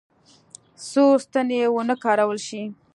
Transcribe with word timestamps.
څو 0.89 1.05
ستنې 1.23 1.61
ونه 1.73 1.95
کارول 2.03 2.39
شي. 2.47 2.63